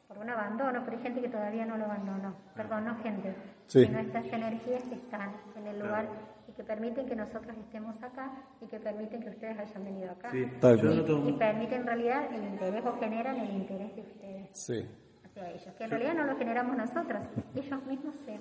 por 0.09 0.19
un 0.19 0.31
abandono, 0.31 0.83
pero 0.85 0.97
hay 0.97 1.03
gente 1.03 1.21
que 1.21 1.29
todavía 1.29 1.67
no 1.67 1.77
lo 1.77 1.85
abandonó. 1.85 2.35
Perdón, 2.57 2.87
no 2.87 2.97
gente, 3.03 3.35
sino 3.67 3.99
estas 3.99 4.25
energías 4.27 4.83
que 4.85 4.95
están 4.95 5.33
en 5.57 5.67
el 5.67 5.79
lugar 5.79 6.09
y 6.49 6.53
que 6.53 6.65
permiten 6.65 7.07
que 7.07 7.15
nosotros 7.15 7.55
estemos 7.59 8.03
acá 8.03 8.31
y 8.63 8.67
que 8.67 8.81
permiten 8.81 9.23
que 9.23 9.29
ustedes 9.29 9.59
hayan 9.59 9.85
venido 9.85 10.11
acá. 10.13 10.31
Sí. 10.31 10.39
Y, 10.41 11.33
permiten 11.33 11.81
en 11.83 11.87
realidad 11.87 12.33
el 12.33 12.45
interés 12.45 12.87
o 12.87 12.99
generan 12.99 13.37
el 13.37 13.51
interés 13.51 13.95
de 13.95 14.01
ustedes 14.01 14.49
sí. 14.53 14.87
hacia 15.27 15.51
ellos, 15.51 15.75
que 15.77 15.85
en 15.85 15.91
realidad 15.91 16.15
no 16.15 16.25
lo 16.25 16.37
generamos 16.39 16.75
nosotros, 16.75 17.23
ellos 17.55 17.85
mismos 17.85 18.15
se 18.25 18.41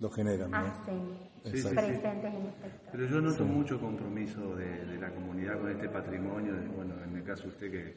lo 0.00 0.10
generan. 0.10 0.52
Hacen 0.54 1.18
presentes 1.42 1.84
en 1.84 2.46
este 2.46 2.70
Pero 2.90 3.06
yo 3.06 3.20
noto 3.20 3.44
mucho 3.44 3.80
compromiso 3.80 4.56
de, 4.56 4.98
la 4.98 5.10
comunidad 5.10 5.58
con 5.58 5.70
este 5.70 5.88
patrimonio, 5.88 6.54
bueno, 6.74 6.94
en 7.04 7.16
el 7.16 7.24
caso 7.24 7.48
usted 7.48 7.70
que, 7.70 7.94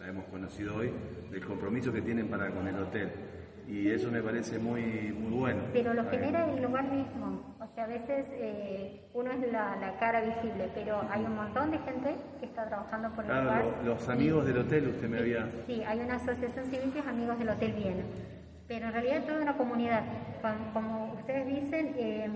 la 0.00 0.08
hemos 0.08 0.24
conocido 0.26 0.76
hoy, 0.76 0.92
del 1.30 1.44
compromiso 1.44 1.92
que 1.92 2.02
tienen 2.02 2.28
para 2.28 2.50
con 2.50 2.66
el 2.66 2.78
hotel. 2.78 3.10
Y 3.68 3.88
eso 3.88 4.10
me 4.10 4.20
parece 4.20 4.58
muy, 4.58 4.82
muy 5.12 5.38
bueno. 5.38 5.62
Pero 5.72 5.94
lo 5.94 6.04
genera 6.10 6.50
el 6.50 6.60
lugar 6.60 6.90
mismo. 6.90 7.54
O 7.60 7.74
sea, 7.74 7.84
a 7.84 7.86
veces 7.86 8.26
eh, 8.32 9.08
uno 9.14 9.30
es 9.30 9.52
la, 9.52 9.96
cara 10.00 10.22
visible, 10.22 10.70
pero 10.74 11.00
hay 11.08 11.22
un 11.22 11.36
montón 11.36 11.70
de 11.70 11.78
gente 11.78 12.16
que 12.40 12.46
está 12.46 12.66
trabajando 12.66 13.10
por 13.14 13.24
el 13.24 13.30
lugar. 13.30 13.64
Los 13.84 14.08
amigos 14.08 14.44
del 14.46 14.58
hotel, 14.58 14.88
usted 14.88 15.08
me 15.08 15.18
había... 15.18 15.48
Sí, 15.66 15.82
hay 15.86 16.00
una 16.00 16.16
asociación 16.16 16.64
civil 16.64 16.92
que 16.92 16.98
es 16.98 17.06
Amigos 17.06 17.38
del 17.38 17.50
Hotel 17.50 17.72
Viena 17.74 18.02
pero 18.70 18.86
en 18.86 18.92
realidad 18.92 19.16
es 19.16 19.26
toda 19.26 19.40
una 19.40 19.56
comunidad. 19.56 20.04
Como 20.72 21.14
ustedes 21.14 21.44
dicen, 21.44 21.92
eh, 21.98 22.30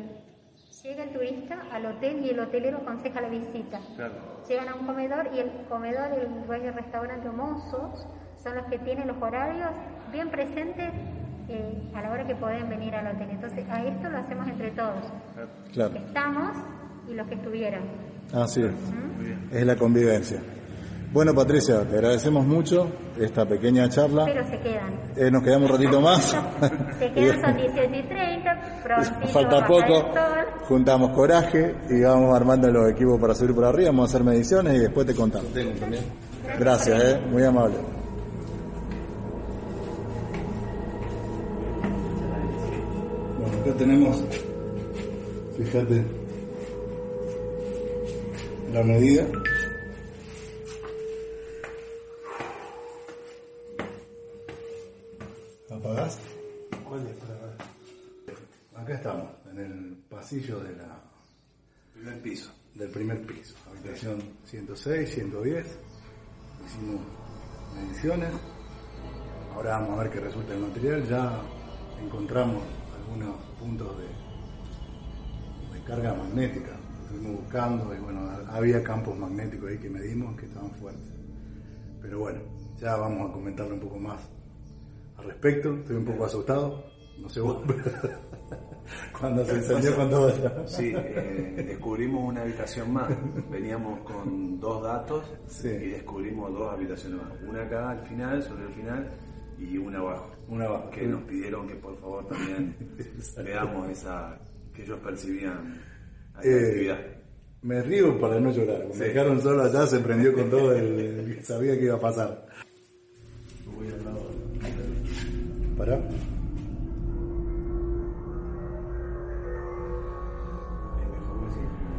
llega 0.83 1.05
el 1.05 1.11
turista 1.11 1.63
al 1.71 1.87
hotel 1.87 2.27
y 2.27 2.31
el 2.31 2.41
hotelero 2.41 2.79
aconseja 2.79 3.21
la 3.21 3.29
visita. 3.29 3.79
Llegan 4.49 4.69
a 4.69 4.75
un 4.75 4.85
comedor 4.85 5.31
y 5.33 5.39
el 5.39 5.53
comedor, 5.69 6.13
el 6.19 6.45
dueño 6.45 6.65
del 6.65 6.75
restaurante 6.75 7.29
o 7.29 7.33
mozos 7.33 8.09
son 8.43 8.57
los 8.57 8.67
que 8.67 8.79
tienen 8.79 9.07
los 9.07 9.23
horarios 9.23 9.71
bien 10.11 10.29
presentes 10.29 10.93
eh, 11.49 11.93
a 11.95 12.03
la 12.03 12.11
hora 12.11 12.27
que 12.27 12.35
pueden 12.35 12.69
venir 12.69 12.97
al 12.97 13.15
hotel. 13.15 13.31
Entonces, 13.31 13.65
a 13.71 13.85
esto 13.85 14.11
lo 14.11 14.19
hacemos 14.19 14.49
entre 14.49 14.73
todos. 14.73 15.05
Claro. 15.73 15.95
estamos 15.95 16.57
y 17.09 17.15
los 17.15 17.29
que 17.29 17.35
estuvieron. 17.37 17.85
Así 18.33 18.61
es. 18.61 18.75
Es 19.53 19.65
la 19.65 19.77
convivencia. 19.77 20.41
Bueno, 21.15 21.33
Patricia, 21.33 21.89
te 21.89 21.95
agradecemos 21.95 22.45
mucho 22.45 22.91
esta 23.17 23.47
pequeña 23.47 23.89
charla. 23.89 24.25
Pero 24.25 24.45
se 24.49 24.59
quedan. 24.59 25.01
Eh, 25.17 25.31
nos 25.31 25.45
quedamos 25.45 25.71
un 25.71 25.77
ratito 25.77 26.01
más. 26.01 26.37
se 26.99 27.13
quedan, 27.13 27.41
son 27.41 27.57
18 27.57 27.95
y 27.95 28.03
30, 28.03 29.29
Falta 29.33 29.65
poco. 29.65 30.13
Juntamos 30.67 31.13
coraje 31.13 31.77
y 31.89 32.03
vamos 32.03 32.35
armando 32.35 32.69
los 32.69 32.91
equipos 32.91 33.21
para 33.21 33.33
subir 33.33 33.55
por 33.55 33.65
arriba. 33.65 33.91
Vamos 33.91 34.11
a 34.11 34.17
hacer 34.17 34.27
mediciones 34.27 34.75
y 34.75 34.79
después 34.81 35.07
te 35.07 35.15
contamos. 35.15 35.53
Gracias, 36.59 37.05
eh, 37.05 37.21
muy 37.31 37.45
amable. 37.45 37.77
Bueno, 43.39 43.61
acá 43.63 43.79
tenemos, 43.79 44.25
fíjate, 45.57 46.05
la 48.73 48.83
medida. 48.83 49.25
Acá 58.77 58.95
estamos, 58.95 59.31
en 59.51 59.59
el 59.59 59.97
pasillo 60.09 60.61
de 60.61 60.77
la 60.77 61.01
primer 61.95 62.21
piso. 62.21 62.51
Del 62.75 62.91
primer 62.91 63.21
piso, 63.23 63.55
habitación 63.71 64.21
106, 64.45 65.15
110. 65.15 65.79
Hicimos 66.67 67.01
mediciones. 67.75 68.31
Ahora 69.55 69.79
vamos 69.79 69.99
a 69.99 70.03
ver 70.03 70.13
qué 70.13 70.21
resulta 70.21 70.55
el 70.55 70.61
material. 70.61 71.09
Ya 71.09 71.41
encontramos 72.03 72.63
algunos 72.95 73.37
puntos 73.59 73.97
de, 73.99 74.05
de 75.79 75.85
carga 75.85 76.15
magnética. 76.15 76.77
Estuvimos 77.05 77.43
buscando 77.43 77.95
y 77.95 77.99
bueno, 77.99 78.29
había 78.49 78.83
campos 78.83 79.17
magnéticos 79.17 79.71
ahí 79.71 79.79
que 79.79 79.89
medimos 79.89 80.37
que 80.37 80.47
estaban 80.47 80.71
fuertes. 80.73 81.13
Pero 82.03 82.19
bueno, 82.19 82.41
ya 82.79 82.97
vamos 82.97 83.31
a 83.31 83.33
comentarle 83.33 83.75
un 83.75 83.81
poco 83.81 83.99
más 83.99 84.21
al 85.17 85.25
respecto. 85.25 85.75
Estoy 85.75 85.97
un 85.97 86.05
poco 86.05 86.25
asustado. 86.25 86.85
No 87.19 87.29
sé 87.29 87.41
vos. 87.41 87.63
Cuando 89.19 89.45
se 89.45 89.53
encendió 89.53 89.97
con 89.97 90.11
todo 90.11 90.67
Sí, 90.67 90.93
eh, 90.95 91.65
descubrimos 91.67 92.29
una 92.29 92.43
habitación 92.43 92.93
más. 92.93 93.09
Veníamos 93.51 94.01
con 94.01 94.61
dos 94.61 94.83
datos 94.83 95.25
y 95.63 95.91
descubrimos 95.91 96.53
dos 96.53 96.73
habitaciones 96.73 97.21
más. 97.23 97.33
Una 97.49 97.63
acá 97.63 97.91
al 97.91 98.07
final, 98.07 98.43
sobre 98.43 98.67
el 98.67 98.73
final, 98.73 99.11
y 99.59 99.79
una 99.79 99.99
abajo. 99.99 100.31
Una 100.49 100.67
abajo. 100.67 100.91
Que 100.91 101.07
nos 101.07 101.23
pidieron 101.23 101.69
que 101.69 101.75
por 101.77 101.99
favor 101.99 102.27
también 102.29 102.77
veamos 103.45 103.91
esa 103.91 104.39
que 104.75 104.83
ellos 104.83 104.99
percibían 105.01 105.81
eh, 106.43 106.67
actividad. 106.67 106.99
Me 107.63 107.81
río 107.81 108.21
para 108.21 108.39
no 108.41 108.53
llorar. 108.53 108.87
Me 108.99 109.07
dejaron 109.07 109.41
solo 109.41 109.63
allá, 109.63 109.87
se 109.87 110.01
prendió 110.01 110.35
con 110.35 110.51
todo 110.51 110.73
el... 110.73 111.43
sabía 111.43 111.79
que 111.79 111.85
iba 111.85 111.95
a 111.95 112.01
pasar. 112.01 112.47
Voy 113.75 113.89
al 113.89 114.05
lado. 114.05 114.34
¿Para? 115.85 115.97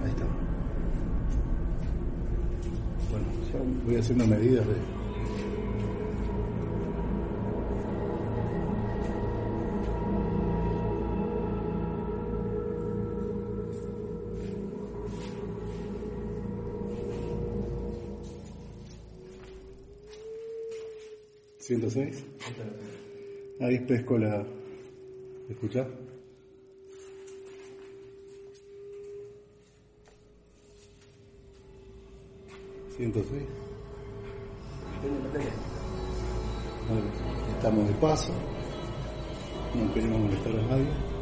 Ahí 0.02 0.10
está. 0.10 0.26
Bueno, 3.12 3.26
voy 3.86 3.96
haciendo 3.98 4.26
medidas 4.26 4.66
de... 4.66 4.74
¿106? 21.60 22.24
Ahí 23.60 23.80
pesco 23.80 24.18
la... 24.18 24.46
¿Escuchás? 25.50 25.88
106. 32.98 33.44
estamos 37.58 37.88
de 37.88 37.94
paso, 37.96 38.32
no 39.74 39.94
queremos 39.94 40.20
molestar 40.22 40.54
a 40.54 40.62
nadie. 40.68 41.15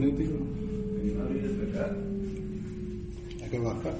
Magnético. 0.00 0.34
Acá. 1.70 1.96
Acá 3.44 3.58
baja. 3.58 3.94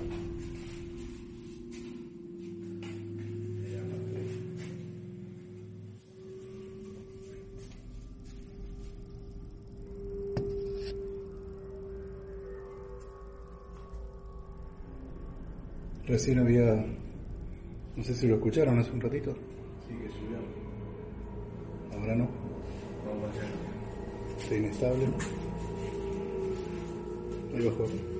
Recién 16.07 16.41
había, 16.41 16.85
no 17.95 18.03
sé 18.03 18.15
si 18.15 18.27
lo 18.27 18.35
escucharon 18.35 18.79
hace 18.79 18.91
un 18.91 19.01
ratito. 19.01 19.33
Sí, 19.87 19.95
que 19.95 20.09
subió. 20.09 20.39
Ahora 21.97 22.17
no. 22.17 22.29
Está 24.43 24.57
inestable. 24.57 25.07
Ahí 27.55 27.65
bajó. 27.65 27.85
Vamos 27.85 28.19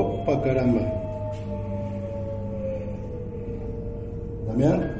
Opa, 0.00 0.40
caramba. 0.42 0.80
¿Damián? 4.46 4.96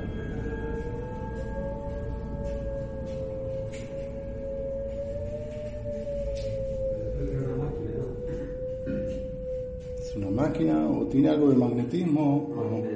¿Es 9.98 10.16
una 10.16 10.30
máquina 10.30 10.86
o 10.90 11.06
tiene 11.06 11.30
algo 11.30 11.48
de 11.48 11.56
magnetismo? 11.56 12.50
No, 12.54 12.89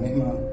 sobre 0.00 0.16
la 0.16 0.49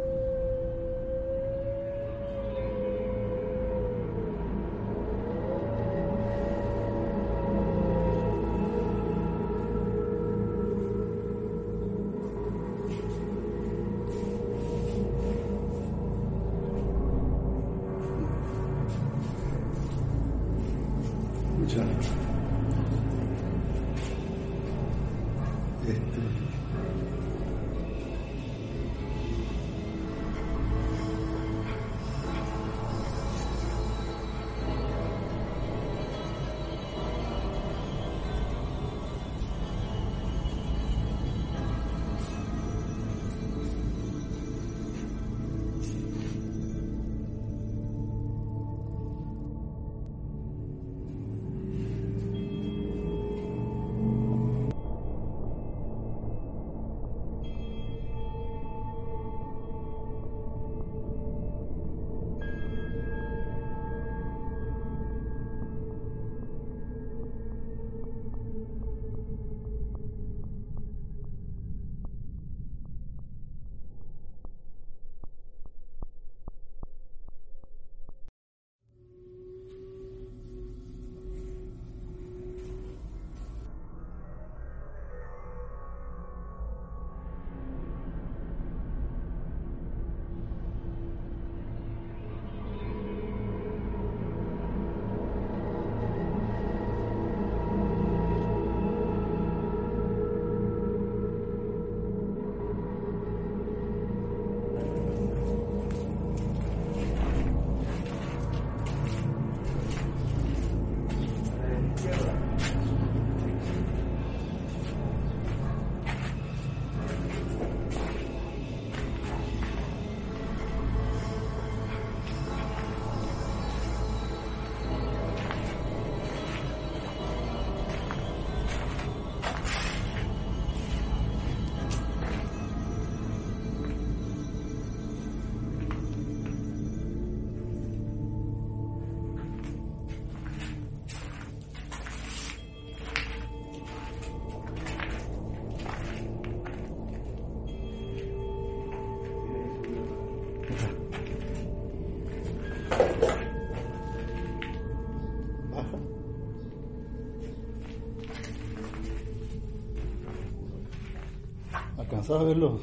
¿Alcanzás 162.27 162.41
a 162.41 162.49
verlo? 162.49 162.79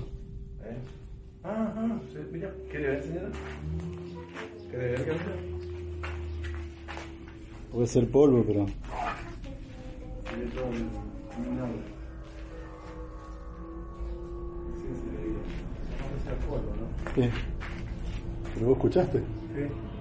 ¿Eh? 0.63 0.77
Ah, 1.43 1.75
ah, 1.77 2.01
sí, 2.11 2.19
mira, 2.33 2.51
¿quiere 2.71 2.87
ver, 2.87 3.03
señora? 3.03 3.29
¿Quiere 4.71 4.87
ver, 4.87 5.05
Camila? 5.05 5.37
Puede 7.71 7.87
ser 7.87 8.11
polvo, 8.11 8.43
pero. 8.47 8.67
Sí. 17.15 17.31
¿Pero 18.55 18.67
vos 18.67 18.77
escuchaste? 18.79 19.19
Sí. 19.19 19.94